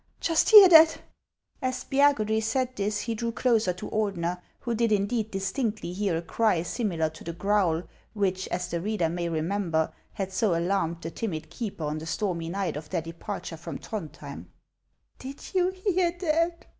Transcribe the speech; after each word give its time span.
just 0.19 0.49
hear 0.49 0.67
that!" 0.67 0.99
As 1.61 1.83
Spiagudry 1.85 2.41
said 2.41 2.75
this, 2.75 3.01
he 3.01 3.13
drew 3.13 3.31
closer 3.31 3.71
to 3.73 3.89
Ordener, 3.91 4.41
who 4.61 4.73
did 4.73 4.91
indeed 4.91 5.29
distinctly 5.29 5.93
hear 5.93 6.17
a 6.17 6.23
cry 6.23 6.63
similar 6.63 7.07
to 7.11 7.23
the 7.23 7.33
growl 7.33 7.83
which, 8.13 8.47
as 8.47 8.67
the 8.69 8.81
reader 8.81 9.09
may 9.09 9.29
remember, 9.29 9.93
had 10.13 10.31
so 10.33 10.55
alarmed 10.57 11.01
the 11.03 11.11
timid 11.11 11.43
HASS 11.45 11.45
OF 11.45 11.53
ICELAND. 11.53 11.77
233 11.77 11.77
keeper 11.77 11.83
on 11.83 11.97
the 11.99 12.05
stormy 12.07 12.49
night 12.49 12.75
of 12.77 12.89
their 12.89 13.01
departure 13.03 13.57
from 13.57 13.77
Throndhjem." 13.77 14.45
Did 15.19 15.53
you 15.53 15.69
hear 15.69 16.11
that 16.19 16.65